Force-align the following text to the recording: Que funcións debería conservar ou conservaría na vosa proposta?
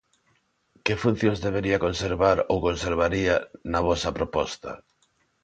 Que 0.85 0.95
funcións 1.03 1.39
debería 1.47 1.83
conservar 1.85 2.37
ou 2.51 2.57
conservaría 2.67 3.35
na 3.71 3.79
vosa 3.87 4.09
proposta? 4.17 4.71